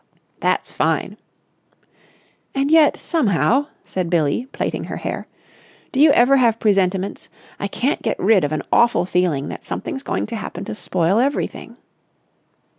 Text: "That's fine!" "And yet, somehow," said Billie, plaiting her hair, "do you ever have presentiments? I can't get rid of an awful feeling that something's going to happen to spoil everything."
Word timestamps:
"That's 0.39 0.71
fine!" 0.71 1.15
"And 2.55 2.71
yet, 2.71 2.99
somehow," 2.99 3.67
said 3.83 4.09
Billie, 4.09 4.47
plaiting 4.51 4.85
her 4.85 4.95
hair, 4.97 5.27
"do 5.91 5.99
you 5.99 6.09
ever 6.13 6.37
have 6.37 6.59
presentiments? 6.59 7.29
I 7.59 7.67
can't 7.67 8.01
get 8.01 8.17
rid 8.17 8.43
of 8.43 8.51
an 8.51 8.63
awful 8.71 9.05
feeling 9.05 9.49
that 9.49 9.63
something's 9.63 10.01
going 10.01 10.25
to 10.25 10.35
happen 10.35 10.65
to 10.65 10.73
spoil 10.73 11.19
everything." 11.19 11.77